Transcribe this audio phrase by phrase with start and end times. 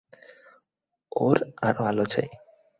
[1.11, 2.27] ওর আরও আলো চাই।